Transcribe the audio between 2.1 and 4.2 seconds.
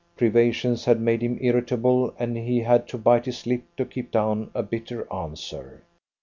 and he had to bite his lip to keep